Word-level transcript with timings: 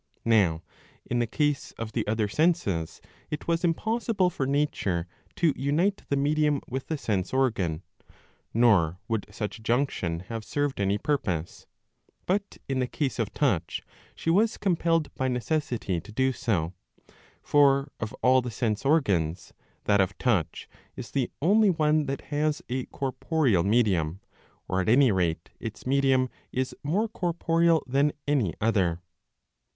^ 0.01 0.03
Now 0.25 0.63
in 1.05 1.19
the 1.19 1.27
case 1.27 1.73
of 1.73 1.89
653b. 1.89 1.91
38 1.91 1.93
ii. 1.93 2.01
8. 2.01 2.05
the 2.05 2.11
other 2.11 2.27
senses 2.27 3.01
it 3.29 3.47
was 3.47 3.63
impossible 3.63 4.29
for 4.31 4.47
nature 4.47 5.05
to 5.35 5.53
unite 5.55 6.01
the 6.09 6.15
medium 6.15 6.59
with 6.67 6.87
the 6.87 6.97
sense 6.97 7.31
organ, 7.31 7.83
nor 8.51 8.97
would 9.07 9.27
such 9.29 9.59
a 9.59 9.61
junction 9.61 10.21
have 10.21 10.43
served 10.43 10.81
any 10.81 10.97
purpose; 10.97 11.67
but 12.25 12.57
in 12.67 12.79
the 12.79 12.87
case 12.87 13.19
of 13.19 13.31
touch 13.31 13.83
she 14.15 14.31
was 14.31 14.57
compelled 14.57 15.13
by 15.13 15.27
necessity 15.27 16.01
to 16.01 16.11
do 16.11 16.31
so. 16.33 16.73
For 17.43 17.91
of 17.99 18.11
all 18.23 18.41
the 18.41 18.49
sense 18.49 18.83
organs 18.83 19.53
that 19.83 20.01
of 20.01 20.17
touch 20.17 20.67
is 20.95 21.11
the 21.11 21.29
only 21.43 21.69
one 21.69 22.07
that 22.07 22.21
has 22.31 22.63
a 22.69 22.87
corporeal 22.87 23.61
medium, 23.61 24.19
or 24.67 24.81
at 24.81 24.89
any 24.89 25.11
rate 25.11 25.51
its 25.59 25.85
medium 25.85 26.27
is 26.51 26.75
more 26.81 27.07
corporeal 27.07 27.83
than 27.85 28.13
any 28.27 28.55
other. 28.59 28.99